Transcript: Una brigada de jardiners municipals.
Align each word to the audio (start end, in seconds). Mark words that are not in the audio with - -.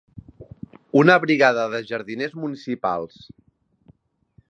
Una 1.01 1.17
brigada 1.27 1.67
de 1.75 1.83
jardiners 1.91 2.35
municipals. 2.47 3.25